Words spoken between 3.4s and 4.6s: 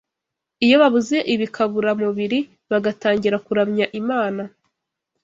kuramya Imana,